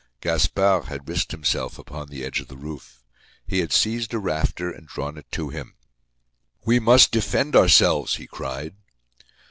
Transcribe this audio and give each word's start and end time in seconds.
Gaspard 0.19 0.85
had 0.85 1.07
risked 1.07 1.29
himself 1.31 1.77
upon 1.77 2.07
the 2.07 2.23
edge 2.25 2.39
of 2.39 2.47
the 2.47 2.57
roof. 2.57 3.03
He 3.45 3.59
had 3.59 3.71
seized 3.71 4.11
a 4.15 4.17
rafter 4.17 4.71
and 4.71 4.87
drawn 4.87 5.15
it 5.15 5.31
to 5.33 5.49
him. 5.49 5.75
"We 6.65 6.79
must 6.79 7.11
defend 7.11 7.55
ourselves," 7.55 8.15
he 8.15 8.25
cried. 8.25 8.73